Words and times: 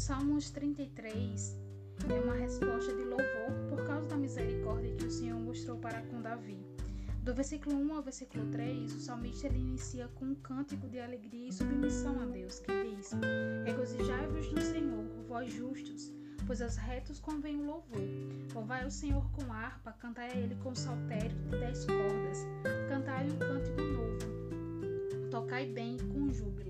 Os 0.00 0.06
Salmos 0.06 0.50
33 0.52 1.60
é 2.08 2.20
uma 2.20 2.32
resposta 2.32 2.90
de 2.90 3.04
louvor 3.04 3.68
por 3.68 3.86
causa 3.86 4.08
da 4.08 4.16
misericórdia 4.16 4.96
que 4.96 5.04
o 5.04 5.10
Senhor 5.10 5.38
mostrou 5.38 5.76
para 5.76 6.00
com 6.06 6.22
Davi. 6.22 6.56
Do 7.22 7.34
versículo 7.34 7.76
1 7.76 7.96
ao 7.96 8.02
versículo 8.02 8.46
3, 8.50 8.94
o 8.94 8.98
salmista 8.98 9.46
ele 9.46 9.58
inicia 9.58 10.08
com 10.14 10.24
um 10.24 10.34
cântico 10.36 10.88
de 10.88 10.98
alegria 10.98 11.48
e 11.48 11.52
submissão 11.52 12.18
a 12.18 12.24
Deus, 12.24 12.60
que 12.60 12.72
diz: 12.82 13.10
Regozijai-vos 13.66 14.50
no 14.50 14.62
Senhor, 14.62 15.04
vós 15.28 15.52
justos, 15.52 16.10
pois 16.46 16.62
aos 16.62 16.76
retos 16.76 17.20
convém 17.20 17.60
o 17.60 17.66
louvor. 17.66 18.00
Louvai 18.54 18.86
o 18.86 18.90
Senhor 18.90 19.30
com 19.32 19.52
harpa, 19.52 19.92
cantai 19.92 20.32
a 20.32 20.36
ele 20.38 20.54
com 20.62 20.74
saltério 20.74 21.36
de 21.50 21.58
dez 21.58 21.84
cordas, 21.84 22.46
cantai 22.88 23.26
um 23.28 23.38
cântico 23.38 23.82
novo, 23.82 25.30
tocai 25.30 25.66
bem 25.66 25.98
com 25.98 26.32
júbilo 26.32 26.69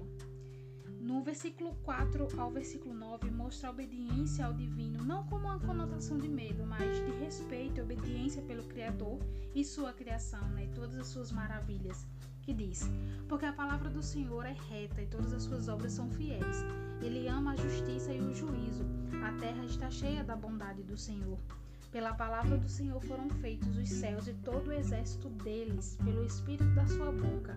Versículo 1.31 1.77
4 1.85 2.27
ao 2.41 2.51
versículo 2.51 2.93
9 2.93 3.31
mostra 3.31 3.69
a 3.69 3.71
obediência 3.71 4.45
ao 4.45 4.53
divino, 4.53 5.05
não 5.05 5.25
como 5.29 5.47
uma 5.47 5.61
conotação 5.61 6.19
de 6.19 6.29
medo, 6.29 6.67
mas 6.67 6.97
de 7.05 7.13
respeito 7.23 7.79
e 7.79 7.83
obediência 7.83 8.43
pelo 8.43 8.65
Criador 8.65 9.17
e 9.55 9.65
sua 9.65 9.93
criação, 9.93 10.45
né, 10.49 10.69
todas 10.75 10.97
as 10.97 11.07
suas 11.07 11.31
maravilhas. 11.31 12.05
Que 12.43 12.53
diz: 12.53 12.91
Porque 13.29 13.47
a 13.47 13.53
palavra 13.53 13.89
do 13.89 14.03
Senhor 14.03 14.45
é 14.45 14.57
reta 14.69 15.03
e 15.03 15.07
todas 15.07 15.33
as 15.33 15.45
suas 15.45 15.69
obras 15.69 15.93
são 15.93 16.11
fiéis. 16.11 16.65
Ele 17.01 17.29
ama 17.29 17.53
a 17.53 17.57
justiça 17.57 18.13
e 18.13 18.21
o 18.21 18.35
juízo. 18.35 18.85
A 19.25 19.31
terra 19.39 19.65
está 19.65 19.89
cheia 19.89 20.25
da 20.25 20.35
bondade 20.35 20.83
do 20.83 20.97
Senhor. 20.97 21.39
Pela 21.93 22.13
palavra 22.13 22.59
do 22.59 22.69
Senhor 22.69 23.01
foram 23.03 23.31
feitos 23.31 23.77
os 23.77 23.89
céus 23.89 24.27
e 24.27 24.35
todo 24.35 24.67
o 24.67 24.73
exército 24.73 25.29
deles, 25.29 25.97
pelo 26.05 26.25
espírito 26.25 26.75
da 26.75 26.89
sua 26.89 27.13
boca. 27.13 27.57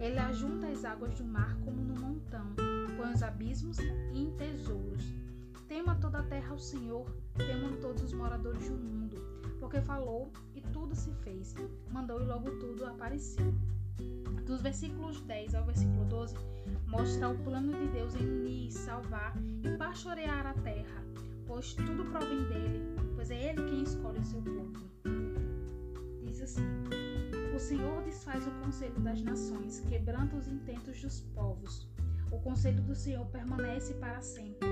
Ele 0.00 0.18
ajunta 0.18 0.66
as 0.66 0.84
águas 0.84 1.14
do 1.14 1.24
mar 1.24 1.56
como 1.64 1.80
no 1.82 2.00
montão, 2.00 2.54
põe 2.96 3.12
os 3.12 3.22
abismos 3.22 3.78
em 4.12 4.30
tesouros. 4.36 5.04
Tema 5.68 5.96
toda 5.96 6.20
a 6.20 6.22
terra 6.22 6.50
ao 6.50 6.58
Senhor, 6.58 7.10
temam 7.34 7.76
todos 7.80 8.02
os 8.02 8.12
moradores 8.12 8.68
do 8.68 8.76
mundo, 8.76 9.16
porque 9.60 9.80
falou 9.80 10.32
e 10.54 10.60
tudo 10.60 10.94
se 10.94 11.12
fez, 11.16 11.54
mandou 11.90 12.22
e 12.22 12.24
logo 12.24 12.50
tudo 12.58 12.86
apareceu. 12.86 13.52
Dos 14.46 14.62
versículos 14.62 15.20
10 15.22 15.54
ao 15.54 15.64
versículo 15.64 16.04
12, 16.04 16.36
mostra 16.86 17.28
o 17.28 17.38
plano 17.38 17.72
de 17.72 17.88
Deus 17.88 18.14
em 18.14 18.24
unir, 18.24 18.70
salvar 18.70 19.34
e 19.62 19.76
pastorear 19.76 20.46
a 20.46 20.54
terra, 20.54 21.04
pois 21.46 21.74
tudo 21.74 22.04
provém 22.04 22.44
dele, 22.44 22.80
pois 23.16 23.30
é 23.30 23.50
ele 23.50 23.64
quem 23.68 23.82
escolhe 23.82 24.20
o 24.20 24.24
seu 24.24 24.40
povo. 24.40 24.88
Diz 26.22 26.40
assim: 26.40 26.62
O 27.54 27.58
Senhor 27.58 28.02
desfaz 28.04 28.46
o 28.46 28.50
conselho 28.62 29.00
das 29.00 29.20
nações, 29.20 29.80
quebranta 29.80 30.36
os 30.36 30.46
intentos 30.46 31.02
dos 31.02 31.20
povos. 31.34 31.88
Conselho 32.46 32.80
do 32.82 32.94
Senhor 32.94 33.26
permanece 33.26 33.92
para 33.94 34.20
sempre, 34.20 34.68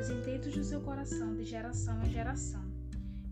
os 0.00 0.10
intentos 0.10 0.52
do 0.52 0.64
seu 0.64 0.80
coração 0.80 1.32
de 1.36 1.44
geração 1.44 2.02
em 2.02 2.10
geração. 2.10 2.60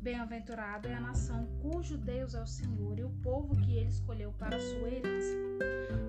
Bem-aventurado 0.00 0.86
é 0.86 0.94
a 0.94 1.00
nação 1.00 1.48
cujo 1.60 1.98
Deus 1.98 2.32
é 2.32 2.40
o 2.40 2.46
Senhor 2.46 2.96
e 2.96 3.02
o 3.02 3.10
povo 3.24 3.56
que 3.60 3.76
ele 3.76 3.88
escolheu 3.88 4.32
para 4.34 4.60
sua 4.60 4.88
herança. 4.88 5.34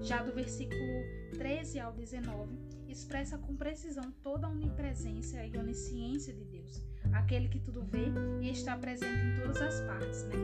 Já 0.04 0.22
do 0.22 0.32
versículo 0.32 1.04
13 1.36 1.80
ao 1.80 1.92
19, 1.94 2.60
expressa 2.88 3.40
com 3.40 3.56
precisão 3.56 4.14
toda 4.22 4.46
a 4.46 4.52
onipresença 4.52 5.44
e 5.44 5.58
onisciência 5.58 6.32
de 6.32 6.46
Deus, 6.46 6.80
aquele 7.12 7.48
que 7.48 7.60
tudo 7.60 7.84
vê 7.84 8.06
e 8.40 8.52
está 8.52 8.78
presente 8.78 9.26
em 9.26 9.42
todas 9.42 9.60
as 9.60 9.82
partes. 9.82 10.24
Né? 10.26 10.36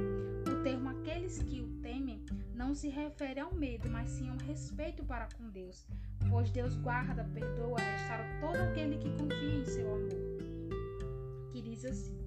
O 0.51 0.63
termo 0.63 0.89
aqueles 0.89 1.37
que 1.43 1.61
o 1.61 1.69
temem 1.79 2.25
não 2.55 2.73
se 2.73 2.89
refere 2.89 3.39
ao 3.39 3.53
medo, 3.53 3.87
mas 3.87 4.09
sim 4.09 4.27
ao 4.29 4.37
respeito 4.37 5.03
para 5.05 5.29
com 5.37 5.47
Deus, 5.51 5.85
pois 6.29 6.49
Deus 6.51 6.75
guarda, 6.75 7.23
perdoa, 7.33 7.79
restaura 7.79 8.25
todo 8.39 8.55
aquele 8.55 8.97
que 8.97 9.09
confia 9.17 9.59
em 9.59 9.65
seu 9.65 9.93
amor. 9.93 11.49
Que 11.51 11.61
diz 11.61 11.85
assim: 11.85 12.19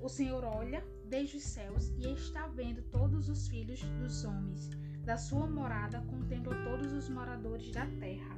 o 0.00 0.08
Senhor 0.08 0.42
olha 0.44 0.84
desde 1.08 1.36
os 1.36 1.44
céus 1.44 1.92
e 1.98 2.12
está 2.12 2.46
vendo 2.48 2.82
todos 2.90 3.28
os 3.28 3.48
filhos 3.48 3.80
dos 4.00 4.24
homens. 4.24 4.70
Da 5.04 5.16
sua 5.16 5.46
morada 5.46 6.00
contempla 6.02 6.54
todos 6.64 6.92
os 6.92 7.08
moradores 7.08 7.70
da 7.72 7.86
terra. 7.86 8.36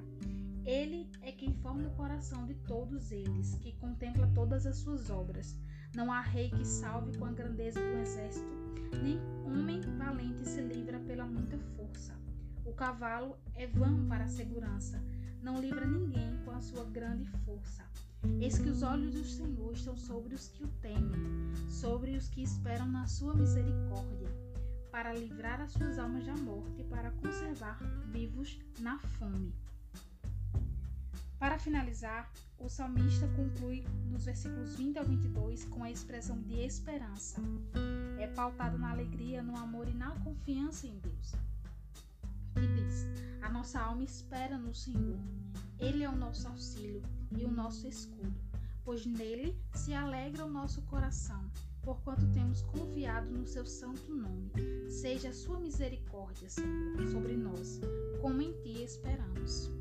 Ele 0.65 1.11
é 1.21 1.31
quem 1.31 1.55
forma 1.55 1.89
o 1.89 1.95
coração 1.95 2.47
de 2.47 2.55
todos 2.55 3.13
eles, 3.13 3.55
que 3.57 3.73
contempla 3.73 4.31
todas 4.35 4.67
as 4.67 4.79
suas 4.79 5.11
obras. 5.11 5.59
Não 5.95 6.11
há 6.11 6.21
rei 6.21 6.51
que 6.51 6.67
salve 6.67 7.17
com 7.19 7.27
a 7.27 7.33
grandeza 7.33 7.79
do 7.79 7.99
exército, 7.99 8.53
nem 9.03 9.21
homem 9.45 9.81
valente 9.99 10.49
se 10.49 10.61
livra 10.63 10.99
pela 11.01 11.27
muita 11.27 11.59
força. 11.77 12.24
O 12.65 12.73
cavalo 12.73 13.37
é 13.55 13.67
vão 13.67 14.07
para 14.09 14.25
a 14.25 14.29
segurança, 14.29 15.03
não 15.43 15.61
livra 15.61 15.87
ninguém 15.87 16.39
com 16.45 16.51
a 16.51 16.61
sua 16.61 16.85
grande 16.85 17.27
força. 17.45 17.85
Eis 18.41 18.59
que 18.59 18.71
os 18.71 18.83
olhos 18.83 19.13
do 19.13 19.25
Senhor 19.25 19.73
estão 19.73 19.97
sobre 19.97 20.35
os 20.35 20.49
que 20.49 20.65
o 20.65 20.69
temem, 20.81 21.55
sobre 21.69 22.17
os 22.17 22.29
que 22.29 22.43
esperam 22.43 22.89
na 22.89 23.07
sua 23.07 23.35
misericórdia, 23.35 24.29
para 24.91 25.13
livrar 25.13 25.61
as 25.61 25.73
suas 25.73 25.99
almas 25.99 26.25
da 26.25 26.35
morte 26.37 26.81
e 26.81 26.85
para 26.85 27.11
conservar 27.11 27.79
vivos 28.11 28.59
na 28.81 28.99
fome. 28.99 29.53
Para 31.39 31.59
finalizar, 31.59 32.33
o 32.59 32.71
salmista 32.71 33.29
conclui 33.37 33.85
nos 34.11 34.25
versículos 34.25 34.77
20 34.77 34.99
ao 34.99 35.05
22 35.05 35.67
com 35.67 35.85
a 35.85 35.91
expressão 35.91 36.41
de 36.41 36.61
esperança. 36.61 37.43
É 38.19 38.27
pautado 38.29 38.79
na 38.79 38.91
alegria, 38.91 39.43
no 39.43 39.55
amor 39.55 39.87
e 39.87 39.93
na 39.93 40.13
confiança 40.21 40.87
em 40.87 40.99
Deus. 40.99 41.35
Diz: 42.67 43.07
A 43.43 43.51
nossa 43.51 43.81
alma 43.81 44.03
espera 44.03 44.59
no 44.59 44.75
Senhor. 44.75 45.19
Ele 45.79 46.03
é 46.05 46.09
o 46.09 46.17
nosso 46.17 46.49
auxílio 46.49 47.03
e 47.37 47.45
o 47.45 47.51
nosso 47.51 47.87
escudo, 47.87 48.41
pois 48.85 49.05
nele 49.05 49.61
se 49.75 49.93
alegra 49.93 50.45
o 50.45 50.51
nosso 50.51 50.83
coração, 50.83 51.51
porquanto 51.83 52.31
temos 52.33 52.63
confiado 52.63 53.31
no 53.31 53.47
seu 53.47 53.67
santo 53.67 54.15
nome. 54.15 54.51
Seja 54.89 55.31
a 55.31 55.35
sua 55.35 55.59
misericórdia, 55.59 56.49
Senhor, 56.49 57.07
sobre 57.09 57.37
nós, 57.37 57.81
como 58.21 58.41
em 58.41 58.53
ti 58.63 58.83
esperamos. 58.83 59.74